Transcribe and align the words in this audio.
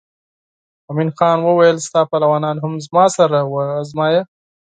مومن 0.85 1.09
خان 1.17 1.37
وویل 1.43 1.77
ستا 1.87 2.01
پهلوانان 2.11 2.55
هم 2.63 2.73
زما 2.85 3.05
سره 3.17 3.39
وازمایه. 3.53 4.21